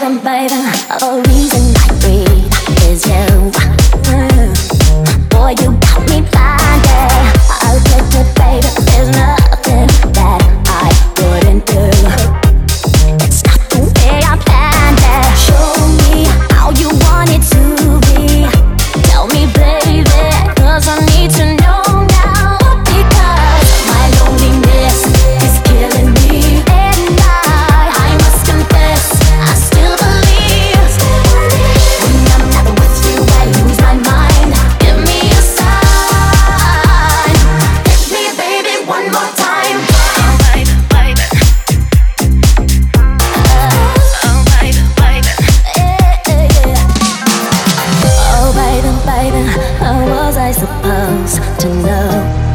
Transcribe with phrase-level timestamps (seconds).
[0.00, 0.54] baby, baby,
[1.02, 1.67] all reason.
[49.08, 52.47] Baby, how was I supposed to know?